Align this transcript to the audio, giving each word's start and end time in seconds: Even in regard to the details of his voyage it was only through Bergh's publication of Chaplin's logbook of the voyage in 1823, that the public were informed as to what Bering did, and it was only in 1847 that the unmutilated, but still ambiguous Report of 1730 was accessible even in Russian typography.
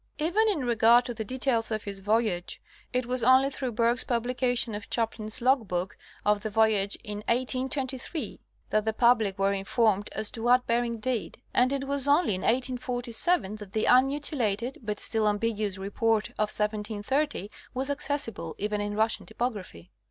Even 0.17 0.49
in 0.49 0.65
regard 0.65 1.05
to 1.05 1.13
the 1.13 1.23
details 1.23 1.69
of 1.69 1.83
his 1.83 1.99
voyage 1.99 2.59
it 2.91 3.05
was 3.05 3.21
only 3.23 3.51
through 3.51 3.71
Bergh's 3.73 4.03
publication 4.03 4.73
of 4.73 4.89
Chaplin's 4.89 5.41
logbook 5.41 5.95
of 6.25 6.41
the 6.41 6.49
voyage 6.49 6.95
in 7.03 7.19
1823, 7.27 8.41
that 8.71 8.83
the 8.83 8.93
public 8.93 9.37
were 9.37 9.53
informed 9.53 10.09
as 10.13 10.31
to 10.31 10.41
what 10.41 10.65
Bering 10.65 10.97
did, 10.97 11.37
and 11.53 11.71
it 11.71 11.83
was 11.83 12.07
only 12.07 12.33
in 12.33 12.41
1847 12.41 13.57
that 13.57 13.73
the 13.73 13.85
unmutilated, 13.85 14.79
but 14.81 14.99
still 14.99 15.27
ambiguous 15.27 15.77
Report 15.77 16.29
of 16.29 16.49
1730 16.49 17.51
was 17.75 17.91
accessible 17.91 18.55
even 18.57 18.81
in 18.81 18.95
Russian 18.95 19.27
typography. 19.27 19.91